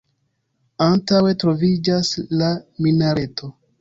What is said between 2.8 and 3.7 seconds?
minareto.